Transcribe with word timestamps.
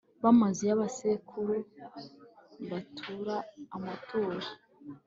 b 0.21 0.23
amazu 0.31 0.61
ya 0.69 0.79
ba 0.79 0.87
sekuru 0.97 1.55
batura 2.69 3.35
amaturo 3.75 4.47